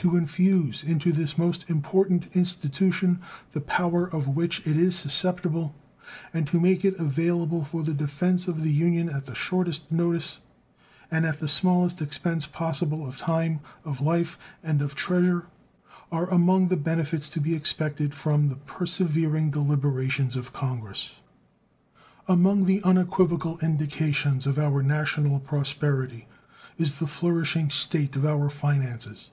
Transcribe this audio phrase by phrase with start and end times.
[0.00, 5.74] To infuse into this most important institution the power of which it is susceptible
[6.32, 10.38] and to make it available for the defense of the Union at the shortest notice
[11.10, 15.48] and at the smallest expense possible of time, of life, and of treasure
[16.12, 21.14] are among the benefits to be expected from the persevering deliberations of Congress.
[22.28, 26.28] Among the unequivocal indications of our national prosperity
[26.78, 29.30] is the flourishing state of our finances.